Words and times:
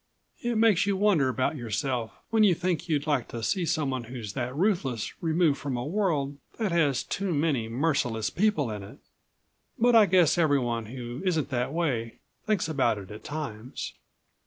"It 0.41 0.57
makes 0.57 0.87
you 0.87 0.97
wonder 0.97 1.29
about 1.29 1.57
yourself 1.57 2.11
when 2.31 2.41
you 2.43 2.49
even 2.49 2.59
think 2.61 2.89
you'd 2.89 3.05
like 3.05 3.27
to 3.27 3.43
see 3.43 3.67
someone 3.67 4.05
who's 4.05 4.33
that 4.33 4.55
ruthless 4.55 5.13
removed 5.21 5.59
from 5.59 5.77
a 5.77 5.85
world 5.85 6.39
that 6.57 6.71
has 6.71 7.03
too 7.03 7.35
many 7.35 7.69
merciless 7.69 8.31
people 8.31 8.71
in 8.71 8.81
it. 8.81 8.97
But 9.77 9.95
I 9.95 10.07
guess 10.07 10.39
everyone 10.39 10.87
who 10.87 11.21
isn't 11.23 11.49
that 11.49 11.71
way... 11.71 12.17
thinks 12.47 12.67
about 12.67 12.97
it 12.97 13.11
at 13.11 13.23
times." 13.23 13.93